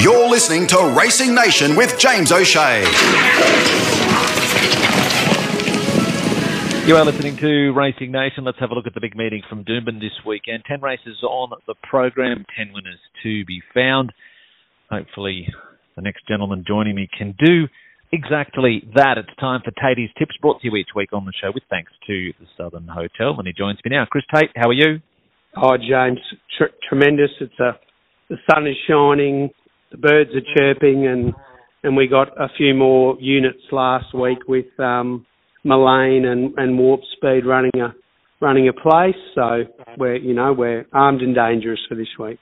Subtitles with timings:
[0.00, 2.80] You're listening to Racing Nation with James O'Shea.
[6.86, 8.42] You are listening to Racing Nation.
[8.42, 10.64] Let's have a look at the big meeting from Doomben this weekend.
[10.66, 14.12] Ten races on the program, ten winners to be found.
[14.90, 15.46] Hopefully,
[15.94, 17.68] the next gentleman joining me can do
[18.12, 19.18] exactly that.
[19.18, 21.92] It's time for Taity's Tips, brought to you each week on the show with thanks
[22.06, 23.34] to the Southern Hotel.
[23.36, 24.06] And he joins me now.
[24.10, 25.00] Chris Tait, how are you?
[25.62, 26.18] Oh, James,
[26.56, 27.30] tr- tremendous.
[27.40, 27.78] It's a
[28.30, 29.50] the sun is shining,
[29.92, 31.34] the birds are chirping, and
[31.84, 35.26] and we got a few more units last week with um,
[35.64, 37.94] Mullane and and Warp Speed running a
[38.40, 39.20] running a place.
[39.34, 39.64] So
[39.98, 42.38] we're you know we're armed and dangerous for this week.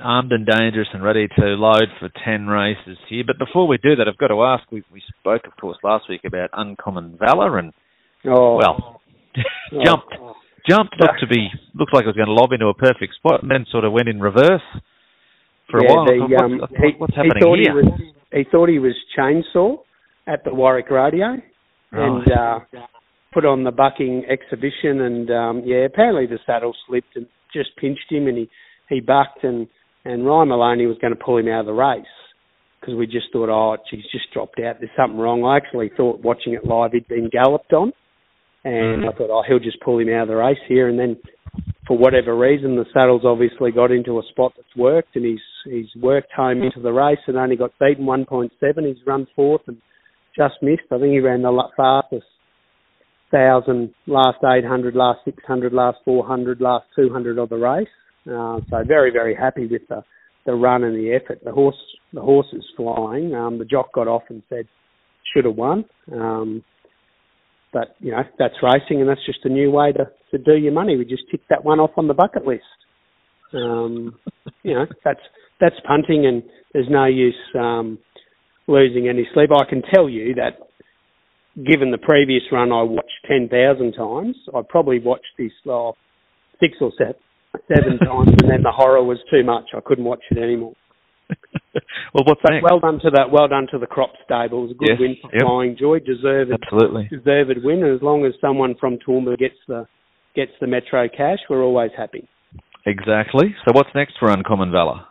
[0.00, 3.24] Armed and dangerous and ready to load for ten races here.
[3.26, 4.70] But before we do that, I've got to ask.
[4.70, 7.72] We we spoke, of course, last week about uncommon valor and
[8.26, 8.56] oh.
[8.56, 9.00] well
[9.84, 10.14] jumped.
[10.68, 13.40] Jumped up to be looked like it was going to lob into a perfect spot,
[13.40, 14.60] and then sort of went in reverse
[15.70, 16.04] for yeah, a while.
[16.06, 17.82] The, what's, um, what's, he, what's happening he thought here?
[17.82, 18.00] He, was,
[18.32, 19.78] he thought he was chainsaw
[20.26, 21.36] at the Warwick Rodeo,
[21.92, 22.58] and uh,
[23.32, 28.10] put on the bucking exhibition, and um, yeah, apparently the saddle slipped and just pinched
[28.10, 28.50] him, and he
[28.88, 29.66] he bucked, and
[30.04, 32.04] and Ryan Maloney was going to pull him out of the race
[32.80, 34.76] because we just thought, oh, he's just dropped out.
[34.78, 35.44] There's something wrong.
[35.44, 37.92] I actually thought watching it live he'd been galloped on
[38.64, 40.88] and I thought, oh, he'll just pull him out of the race here.
[40.88, 41.16] And then,
[41.86, 46.02] for whatever reason, the saddle's obviously got into a spot that's worked, and he's he's
[46.02, 48.50] worked home into the race and only got beaten 1.7.
[48.86, 49.78] He's run fourth and
[50.36, 50.82] just missed.
[50.90, 52.26] I think he ran the fastest
[53.30, 57.88] thousand, last 800, last 600, last 400, last 200 of the race.
[58.26, 60.02] Uh, so very very happy with the
[60.44, 61.40] the run and the effort.
[61.44, 61.76] The horse
[62.12, 63.34] the horse is flying.
[63.34, 64.66] Um, the jock got off and said
[65.32, 65.84] should have won.
[66.12, 66.62] Um,
[67.72, 70.72] but you know that's racing, and that's just a new way to to do your
[70.72, 70.96] money.
[70.96, 72.62] We just tick that one off on the bucket list.
[73.54, 74.18] Um,
[74.62, 75.20] you know that's
[75.60, 76.42] that's punting, and
[76.72, 77.98] there's no use um,
[78.66, 79.50] losing any sleep.
[79.52, 80.58] I can tell you that,
[81.56, 84.36] given the previous run, I watched ten thousand times.
[84.54, 85.92] I probably watched this uh,
[86.60, 87.14] six or seven,
[87.74, 89.70] seven times, and then the horror was too much.
[89.76, 90.74] I couldn't watch it anymore.
[92.14, 92.64] well, what's but next?
[92.64, 93.30] Well done to that.
[93.30, 94.64] well done to the crop stable.
[94.64, 95.42] It was a good yes, win for yep.
[95.42, 95.98] Flying Joy.
[96.00, 97.82] Deserved, absolutely deserved win.
[97.82, 99.86] And as long as someone from Toowoomba gets the
[100.34, 102.28] gets the Metro cash, we're always happy.
[102.86, 103.54] Exactly.
[103.64, 105.04] So what's next for Uncommon Valor?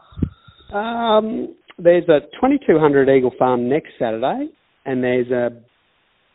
[0.73, 4.49] Um, there's a 2200 Eagle Farm next Saturday,
[4.85, 5.49] and there's a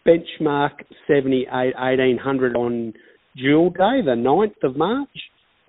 [0.07, 0.71] benchmark
[1.07, 2.93] 78 1800 on
[3.37, 5.09] Jewel Day, the 9th of March,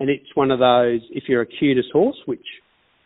[0.00, 1.00] and it's one of those.
[1.10, 2.46] If you're a QTIS horse, which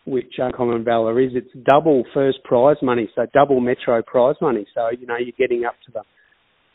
[0.06, 4.66] which Uncommon Valor is, it's double first prize money, so double Metro prize money.
[4.74, 6.02] So you know you're getting up to the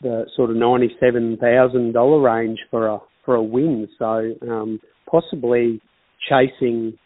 [0.02, 3.88] the sort of ninety seven thousand dollar range for a for a win.
[3.98, 4.80] So um,
[5.10, 5.80] possibly
[6.28, 6.98] chasing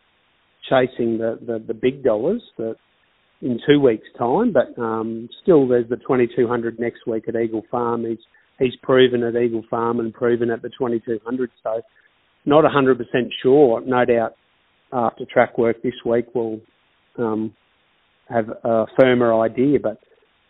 [0.69, 2.77] chasing the, the, the big dollars that
[3.41, 4.53] in two weeks' time.
[4.53, 8.05] But um, still, there's the twenty two hundred next week at Eagle Farm.
[8.05, 8.19] He's
[8.59, 11.51] he's proven at Eagle Farm and proven at the twenty two hundred.
[11.63, 11.81] So
[12.45, 13.81] not hundred percent sure.
[13.81, 14.35] No doubt
[14.93, 16.61] after track work this week we'll
[17.19, 17.55] um,
[18.29, 19.79] have a firmer idea.
[19.81, 19.99] But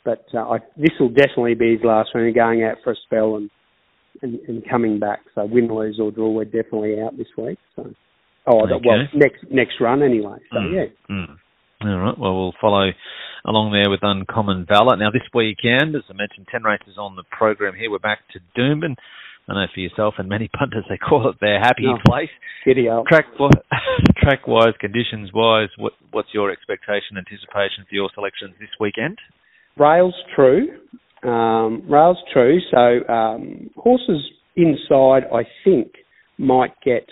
[0.05, 2.33] but uh, this will definitely be his last run.
[2.33, 3.51] Going out for a spell and,
[4.23, 5.21] and, and coming back.
[5.35, 7.59] So win, lose or draw, we're definitely out this week.
[7.77, 7.93] So
[8.49, 8.81] oh Okay.
[8.87, 10.39] well next next run anyway.
[10.53, 11.15] So Mm, yeah.
[11.15, 11.37] mm.
[11.83, 12.19] All right.
[12.19, 12.91] Well, we'll follow
[13.45, 14.97] along there with Uncommon Valor.
[14.97, 17.89] Now, this weekend, as I mentioned, 10 races on the program here.
[17.89, 18.97] We're back to Doomben.
[19.49, 21.97] I know for yourself and many punters, they call it their happy Oh.
[22.05, 22.29] place.
[22.65, 23.07] Giddy up.
[23.07, 23.27] Track
[24.19, 29.19] track wise, conditions wise, what, what's your expectation, anticipation for your selections this weekend?
[29.79, 30.67] Rails true.
[31.23, 32.59] Um, rails true.
[32.71, 34.21] So um, horses
[34.57, 35.93] inside, I think,
[36.39, 37.07] might get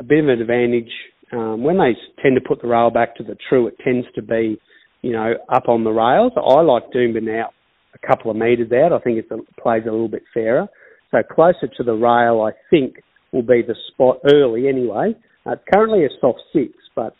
[0.00, 0.90] a bit of an advantage
[1.30, 3.66] um, when they tend to put the rail back to the true.
[3.66, 4.58] It tends to be,
[5.02, 6.32] you know, up on the rails.
[6.36, 7.52] I like Doomben out
[7.94, 8.94] a couple of metres out.
[8.94, 9.28] I think it
[9.62, 10.66] plays a little bit fairer.
[11.10, 12.96] So closer to the rail, I think,
[13.32, 15.14] will be the spot early anyway.
[15.46, 17.14] Uh, it's currently a soft six, but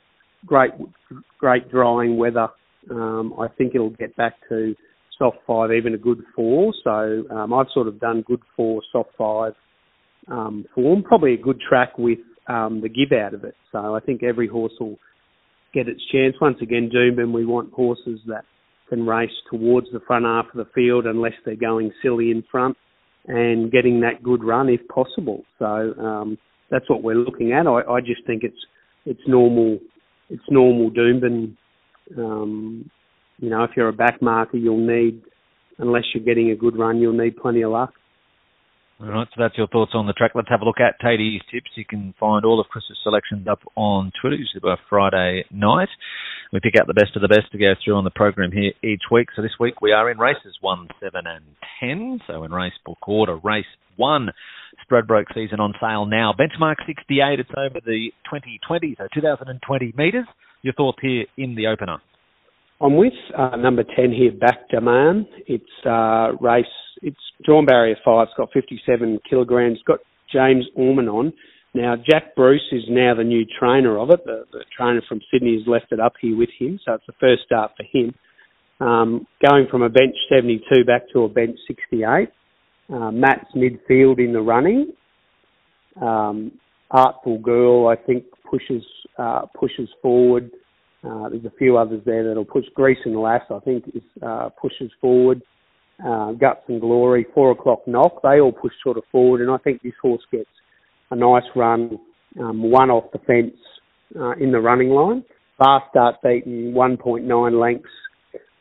[0.47, 0.71] great,
[1.39, 2.49] great drying weather.
[2.91, 4.75] Um, I think it'll get back to
[5.19, 6.73] soft five, even a good four.
[6.83, 9.53] So um, I've sort of done good four, soft five
[10.29, 11.03] um, form.
[11.03, 12.19] Probably a good track with
[12.51, 13.55] um, the give out of it.
[13.71, 14.99] So I think every horse will
[15.73, 16.35] get its chance.
[16.41, 18.45] Once again, Doomben, we want horses that
[18.89, 22.77] can race towards the front half of the field unless they're going silly in front
[23.29, 25.45] and getting that good run if possible.
[25.59, 26.39] So um,
[26.71, 27.67] that's what we're looking at.
[27.67, 28.67] I, I just think it's
[29.07, 29.79] it's normal
[30.29, 31.57] it's normal Doomben.
[32.19, 32.91] Um,
[33.39, 35.23] you know, if you're a back marker, you'll need
[35.79, 37.95] unless you're getting a good run, you'll need plenty of luck.
[39.03, 40.33] All right, so that's your thoughts on the track.
[40.35, 41.71] Let's have a look at Taity's tips.
[41.75, 45.89] You can find all of Chris's selections up on Twitter, usually by Friday night.
[46.53, 48.73] We pick out the best of the best to go through on the program here
[48.85, 49.29] each week.
[49.35, 51.45] So this week we are in races 1, 7 and
[51.81, 52.21] 10.
[52.27, 53.65] So in race book order, race
[53.97, 54.29] 1,
[54.85, 56.35] Stradbroke season on sale now.
[56.39, 60.27] Benchmark 68, it's over the 2020, so 2020 metres.
[60.61, 62.03] Your thoughts here in the opener?
[62.83, 65.27] I'm with uh, number 10 here, Back Demand.
[65.47, 66.65] It's uh, race,
[67.03, 69.99] it's drawn barrier 5, it's got 57 kilograms, it's got
[70.33, 71.33] James Orman on.
[71.75, 74.25] Now, Jack Bruce is now the new trainer of it.
[74.25, 77.13] The, the trainer from Sydney has left it up here with him, so it's the
[77.21, 78.15] first start for him.
[78.81, 82.29] Um, going from a bench 72 back to a bench 68.
[82.93, 84.93] Uh, Matt's midfield in the running.
[86.01, 86.53] Um,
[86.91, 88.83] Artful Girl, I think, pushes
[89.19, 90.51] uh, pushes forward.
[91.03, 92.65] Uh, there's a few others there that'll push.
[92.75, 95.43] Grease and Lass, I think, is uh, pushes forward.
[96.05, 99.59] Uh, Guts and Glory, Four O'clock Knock, they all push sort of forward, and I
[99.59, 100.49] think this horse gets
[101.11, 101.99] a nice run,
[102.41, 103.57] um, one off the fence
[104.19, 105.25] uh, in the running line.
[105.59, 107.89] Fast start beaten 1.9 lengths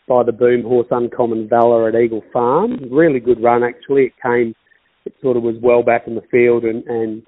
[0.08, 2.78] by the boom horse Uncommon Valor at Eagle Farm.
[2.92, 4.06] Really good run actually.
[4.06, 4.54] It came,
[5.06, 7.24] it sort of was well back in the field and, and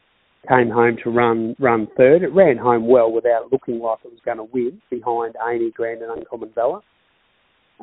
[0.48, 2.24] came home to run run third.
[2.24, 6.02] It ran home well without looking like it was going to win behind Amy Grand
[6.02, 6.82] and Uncommon Valor.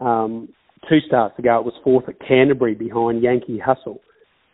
[0.00, 0.48] Um,
[0.88, 4.00] two starts ago, it was fourth at Canterbury behind Yankee Hustle.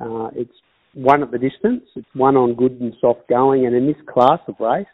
[0.01, 0.53] Uh, it's
[0.95, 1.83] one at the distance.
[1.97, 4.87] It's one on good and soft going, and in this class of race,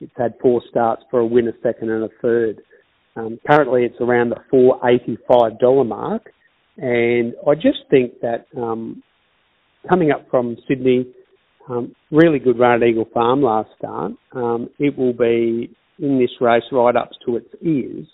[0.00, 2.60] it's had four starts for a win, a second, and a third.
[3.16, 6.30] Um, currently, it's around the four eighty-five dollar mark,
[6.76, 9.02] and I just think that um,
[9.88, 11.06] coming up from Sydney,
[11.68, 14.12] um, really good run at Eagle Farm last start.
[14.32, 18.06] Um, it will be in this race right up to its ears.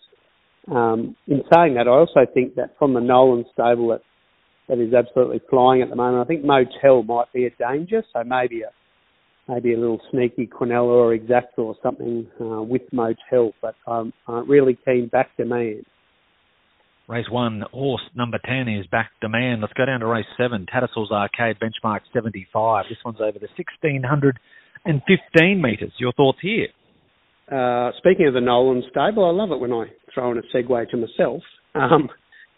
[0.71, 4.03] Um, in saying that, I also think that from the Nolan stable that
[4.69, 6.25] that is absolutely flying at the moment.
[6.25, 8.71] I think Motel might be a danger, so maybe a
[9.49, 14.79] maybe a little sneaky Quinella or Exacta or something uh, with Motel, but I'm really
[14.85, 15.85] keen back demand.
[17.11, 19.63] Race one, horse number 10 is back demand.
[19.63, 22.85] Let's go down to race seven, Tattersalls Arcade, benchmark 75.
[22.89, 25.91] This one's over the 1615 metres.
[25.99, 26.69] Your thoughts here?
[27.51, 30.89] Uh, speaking of the Nolan stable, I love it when I throw in a segue
[30.91, 31.43] to myself.
[31.75, 32.11] Um,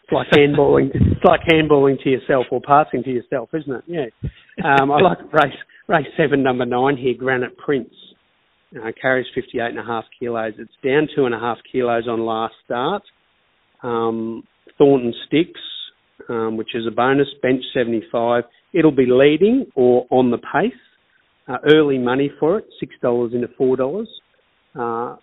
[0.03, 0.91] it's like handballing.
[0.93, 3.85] it's like handballing to yourself or passing to yourself, isn't it?
[3.87, 4.09] Yeah.
[4.63, 5.57] Um, I like race
[5.89, 7.95] race seven, number nine here, Granite Prince.
[8.77, 10.53] Uh, carries 58 and a half kilos.
[10.59, 13.03] It's down two and a half kilos on last start.
[13.83, 14.45] Um,
[14.79, 15.61] Thornton Sticks,
[16.29, 18.45] um, which is a bonus, bench 75.
[18.73, 20.73] It'll be leading or on the pace.
[21.49, 22.67] Uh, early money for it,
[23.03, 24.07] $6 into $4.
[24.79, 25.17] Uh,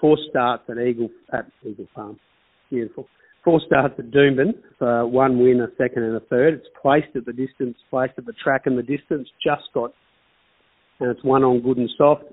[0.00, 2.18] four starts at Eagle, at Eagle Farm.
[2.70, 3.06] Beautiful.
[3.44, 6.54] Four starts at Doomben for one win, a second, and a third.
[6.54, 9.92] It's placed at the distance, placed at the track and the distance, just got,
[10.98, 12.24] and it's one on good and soft.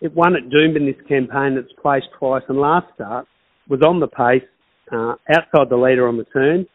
[0.00, 1.58] It won at Doomben this campaign.
[1.58, 3.26] It's placed twice, and last start
[3.68, 4.48] was on the pace,
[4.92, 6.66] uh, outside the leader on the turn,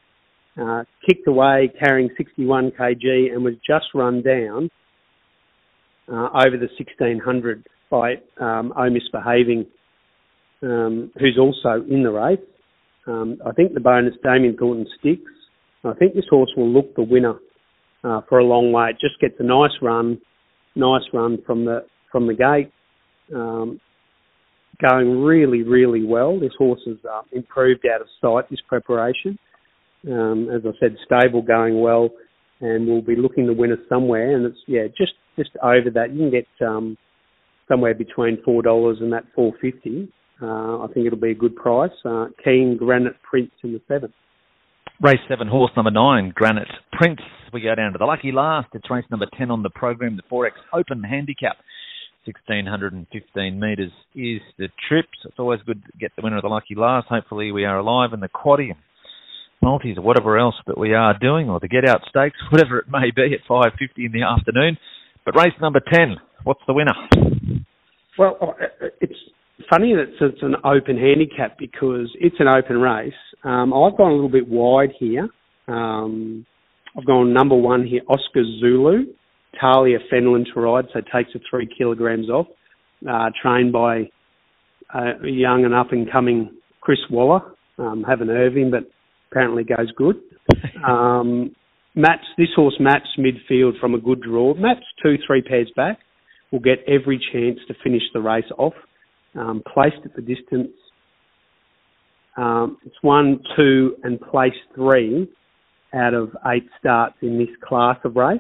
[0.62, 4.70] uh, kicked away carrying 61 kg, and was just run down
[6.08, 9.66] uh, over the 1600 by um, Oh Misbehaving,
[10.64, 12.40] um, who's also in the race.
[13.08, 15.32] Um, I think the bonus Damien Thornton sticks.
[15.84, 17.36] I think this horse will look the winner
[18.04, 18.90] uh, for a long way.
[18.90, 20.20] It just gets a nice run,
[20.76, 22.72] nice run from the from the gate,
[23.36, 23.80] um,
[24.82, 26.40] going really really well.
[26.40, 29.38] This horse has uh, improved out of sight this preparation.
[30.08, 32.10] Um, as I said, stable going well,
[32.62, 34.36] and we'll be looking to win winner somewhere.
[34.36, 36.14] And it's yeah, just just over that.
[36.14, 36.98] You can get um,
[37.68, 40.12] somewhere between four dollars and that four fifty.
[40.42, 41.92] Uh, I think it'll be a good price.
[42.04, 44.14] Uh, Keen Granite Prince in the seventh.
[45.02, 47.20] Race seven, horse number nine, Granite Prince.
[47.52, 48.68] We go down to the lucky last.
[48.74, 51.58] It's race number 10 on the program, the Forex Open Handicap.
[52.26, 55.06] 1615 metres is the trip.
[55.22, 57.08] So it's always good to get the winner of the lucky last.
[57.08, 58.72] Hopefully, we are alive in the quaddy
[59.62, 62.86] multis or whatever else that we are doing, or the get out stakes, whatever it
[62.90, 64.78] may be at 5.50 in the afternoon.
[65.26, 66.94] But race number 10, what's the winner?
[68.18, 69.18] Well, uh, it's
[69.70, 73.14] funny that it's an open handicap because it's an open race.
[73.44, 75.30] Um, I've gone a little bit wide here.
[75.68, 76.46] Um,
[76.98, 79.06] I've gone number one here, Oscar Zulu,
[79.60, 82.48] Tahlia Fenlon to ride, so takes the three kilograms off.
[83.08, 84.10] Uh, trained by
[84.94, 86.50] a young and up and coming
[86.82, 87.42] Chris Waller.
[87.78, 88.90] Um, haven't heard him, but
[89.32, 90.18] apparently goes good.
[90.88, 91.56] Um,
[91.96, 94.54] Matt's this horse Matt's midfield from a good draw.
[94.54, 95.98] Matt's two, three pairs back
[96.52, 98.74] will get every chance to finish the race off
[99.36, 100.72] um, placed at the distance.
[102.38, 105.28] Um, it's one, two, and placed three
[105.94, 108.40] out of eight starts in this class of race.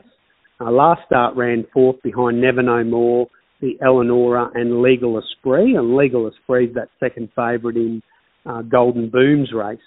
[0.60, 3.28] Uh, last start ran fourth behind Never No More,
[3.62, 8.02] the Eleonora and Legal Esprit, and Legal Esprit is that second favourite in
[8.46, 9.80] uh, Golden Booms race.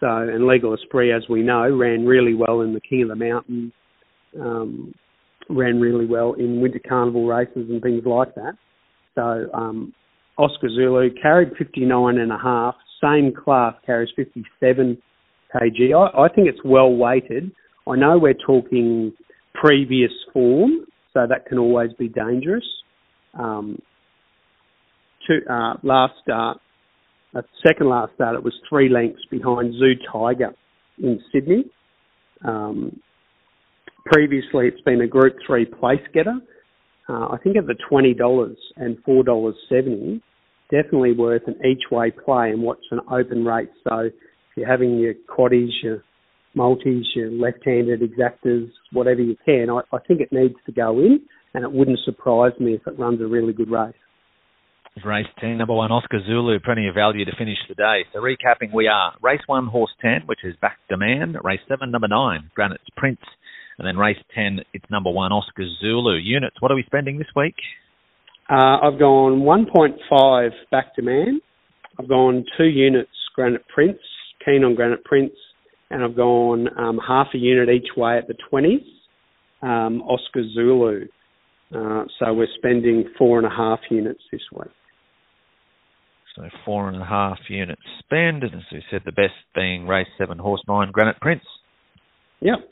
[0.00, 3.16] So, and Legal Esprit, as we know, ran really well in the King of the
[3.16, 3.72] Mountain,
[4.40, 4.94] um,
[5.50, 8.54] ran really well in Winter Carnival races and things like that.
[9.14, 9.92] So, um,
[10.38, 12.74] Oscar Zulu carried 59 and a half.
[13.02, 14.96] Same class carries 57
[15.54, 15.94] kg.
[15.94, 17.50] I, I think it's well weighted.
[17.86, 19.12] I know we're talking
[19.54, 22.64] previous form, so that can always be dangerous.
[23.34, 23.80] Um,
[25.26, 26.58] two, uh, last start,
[27.34, 30.54] uh, second last start, it was three lengths behind Zoo Tiger
[30.98, 31.64] in Sydney.
[32.44, 33.00] Um,
[34.04, 36.38] previously, it's been a Group Three place getter.
[37.08, 40.22] Uh, I think at the twenty dollars and four dollars seventy,
[40.70, 43.70] definitely worth an each way play and watch an open rate.
[43.88, 44.12] So if
[44.56, 46.02] you're having your quaddies, your
[46.54, 51.20] multis, your left-handed exactas, whatever you can, I, I think it needs to go in,
[51.54, 53.94] and it wouldn't surprise me if it runs a really good race.
[55.04, 58.04] Race 10, number one, Oscar Zulu, plenty of value to finish the day.
[58.12, 61.36] So recapping, we are race 1, horse 10, which is back demand.
[61.42, 63.20] Race 7, number 9, Granite's Prince.
[63.78, 66.16] And then race 10, it's number 1, Oscar Zulu.
[66.16, 67.54] Units, what are we spending this week?
[68.50, 71.40] Uh, I've gone 1.5 back demand.
[71.98, 74.00] I've gone two units Granite Prince,
[74.44, 75.32] keen on Granite Prince,
[75.90, 78.84] and I've gone um, half a unit each way at the 20s,
[79.62, 81.06] um, Oscar Zulu.
[81.74, 84.70] Uh, so we're spending four and a half units this week.
[86.36, 90.06] So four and a half units spend, and as we said, the best being race
[90.16, 91.42] seven, horse nine, Granite Prince.
[92.40, 92.54] Yep.
[92.58, 92.70] Yep.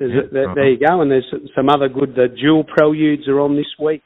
[0.00, 2.14] A, there, there, you go, and there's some other good.
[2.14, 4.02] The Jewel preludes are on this week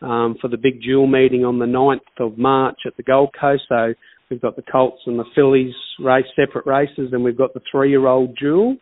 [0.00, 3.62] um, for the big Jewel meeting on the 9th of March at the Gold Coast.
[3.68, 3.94] So
[4.32, 8.36] we've got the Colts and the Fillies race separate races, and we've got the three-year-old
[8.40, 8.76] Jewel.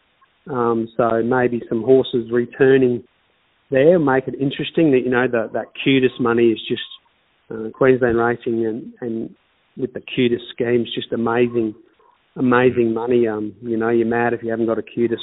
[0.48, 3.02] Um, so maybe some horses returning
[3.70, 4.92] there make it interesting.
[4.92, 6.82] That you know that that QTIS money is just
[7.50, 9.34] uh, Queensland racing and and
[9.76, 11.74] with the QTIS schemes, just amazing,
[12.36, 13.26] amazing money.
[13.26, 15.18] Um, you know, you're mad if you haven't got a QTIS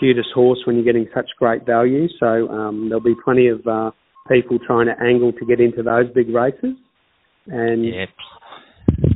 [0.00, 2.08] QTIS horse when you're getting such great value.
[2.20, 3.90] So um, there'll be plenty of uh,
[4.28, 6.76] people trying to angle to get into those big races.
[7.46, 8.08] And yep.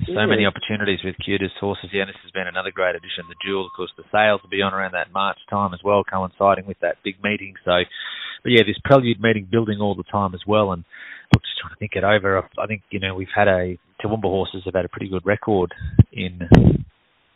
[0.07, 1.91] So many opportunities with QTIS horses.
[1.93, 3.27] Yeah, this has been another great addition.
[3.29, 6.05] The Jewel, of course, the sales will be on around that March time as well,
[6.05, 7.55] coinciding with that big meeting.
[7.65, 7.83] So,
[8.43, 10.73] but yeah, this prelude meeting building all the time as well.
[10.73, 10.85] And
[11.35, 12.39] look, just trying to think it over.
[12.59, 15.75] I think you know we've had a Toowoomba horses have had a pretty good record
[16.13, 16.39] in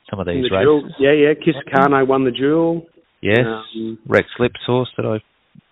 [0.08, 0.92] some of these the races.
[0.98, 1.34] Yeah, yeah.
[1.34, 2.86] Kisakano won the Jewel.
[3.20, 5.18] Yes, um, Rex Lipp's horse that I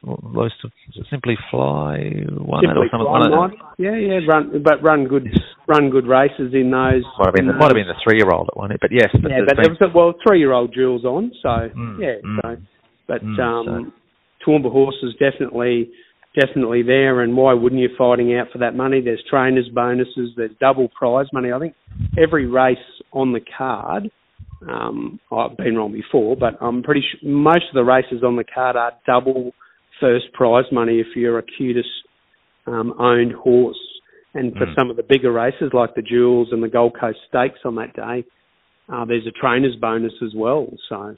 [0.02, 0.70] most of
[1.10, 1.98] Simply Fly
[2.38, 3.58] won Simply or something.
[3.58, 5.26] Fly yeah, yeah, run, but run good,
[5.66, 7.02] run good races in those.
[7.18, 9.08] Might have been, the, might have been the three-year-old that won it, but yes.
[9.12, 9.64] But yeah, but been...
[9.64, 12.62] there was a, well, three-year-old Jules on, so mm, yeah, mm, so
[13.06, 14.50] but mm, um, so.
[14.50, 15.90] Toowoomba horses definitely,
[16.38, 19.00] definitely there, and why wouldn't you fighting out for that money?
[19.00, 21.52] There's trainers bonuses, there's double prize money.
[21.52, 21.74] I think
[22.16, 22.76] every race
[23.12, 24.10] on the card.
[24.68, 28.42] Um, I've been wrong before, but I'm pretty sure most of the races on the
[28.42, 29.52] card are double
[30.00, 31.82] first prize money if you're a QTIS
[32.66, 33.78] um, owned horse.
[34.34, 34.74] And for mm.
[34.78, 37.94] some of the bigger races like the Jewels and the Gold Coast Stakes on that
[37.94, 38.24] day,
[38.92, 40.68] uh, there's a trainer's bonus as well.
[40.88, 41.16] So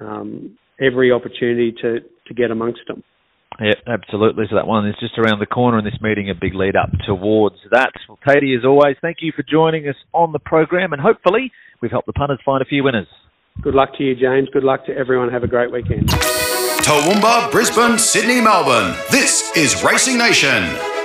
[0.00, 3.02] um, every opportunity to, to get amongst them.
[3.60, 4.44] Yeah, absolutely.
[4.50, 6.90] So that one is just around the corner in this meeting, a big lead up
[7.06, 7.92] towards that.
[8.08, 11.90] Well, Taity, as always, thank you for joining us on the program, and hopefully we've
[11.90, 13.08] helped the punters find a few winners.
[13.62, 14.48] Good luck to you, James.
[14.52, 15.30] Good luck to everyone.
[15.30, 16.10] Have a great weekend.
[16.86, 18.94] Toowoomba, Brisbane, Sydney, Melbourne.
[19.10, 20.95] This is Racing Nation.